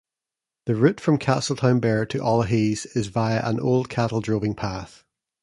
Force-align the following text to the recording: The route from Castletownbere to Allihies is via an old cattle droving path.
The 0.65 0.73
route 0.73 0.99
from 0.99 1.19
Castletownbere 1.19 2.09
to 2.09 2.17
Allihies 2.17 2.87
is 2.97 3.05
via 3.05 3.39
an 3.47 3.59
old 3.59 3.87
cattle 3.87 4.19
droving 4.19 4.55
path. 4.55 5.03